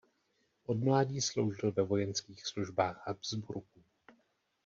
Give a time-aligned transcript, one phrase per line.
[0.65, 3.81] Od mládí sloužil ve vojenských službách Habsburků.